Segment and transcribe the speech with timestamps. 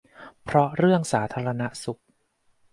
[0.45, 2.01] เพราะเรื่องสาธารณสุข